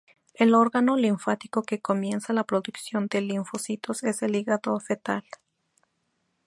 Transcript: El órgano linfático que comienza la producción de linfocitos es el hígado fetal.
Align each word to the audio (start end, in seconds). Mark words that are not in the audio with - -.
El 0.33 0.55
órgano 0.55 0.97
linfático 0.97 1.61
que 1.61 1.79
comienza 1.79 2.33
la 2.33 2.43
producción 2.45 3.05
de 3.05 3.21
linfocitos 3.21 4.03
es 4.03 4.23
el 4.23 4.35
hígado 4.35 4.79
fetal. 4.79 5.23